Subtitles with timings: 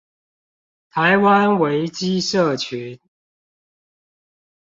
[0.89, 2.99] 台灣維基社群